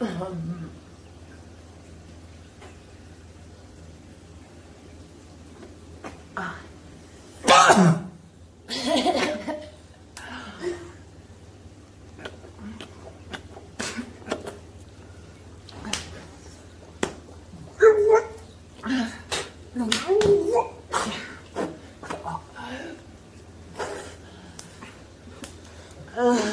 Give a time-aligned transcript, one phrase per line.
[0.00, 0.63] Um.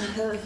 [0.04, 0.40] Oh.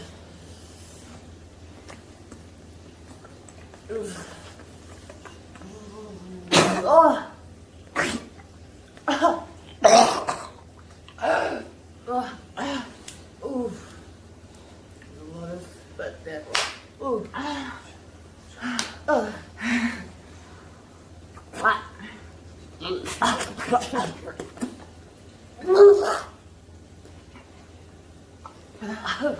[13.44, 13.72] Ooh.
[23.22, 23.66] A
[28.88, 29.36] 아.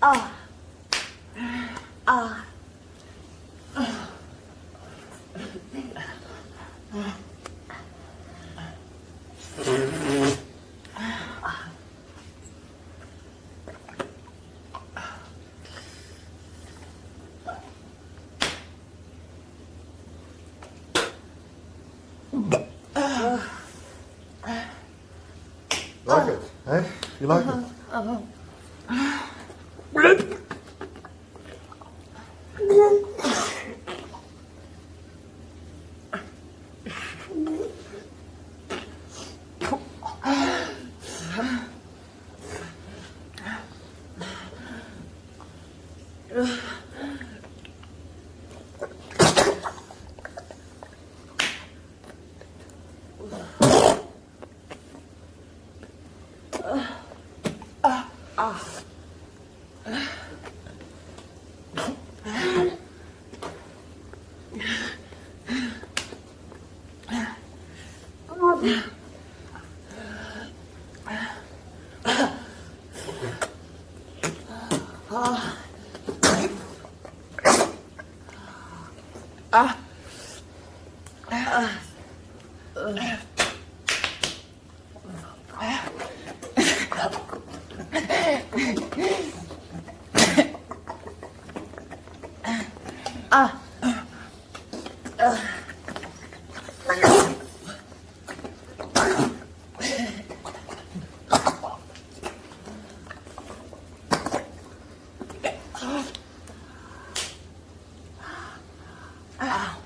[0.00, 0.30] 아.
[2.06, 2.47] 아.
[27.20, 27.42] 你妈。
[29.92, 30.38] 人。
[58.38, 58.54] Ah.
[79.50, 79.76] ah.
[81.30, 81.80] ah.
[82.76, 83.27] ah.
[93.30, 93.60] 아.
[109.38, 109.77] 아.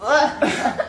[0.00, 0.88] Bye.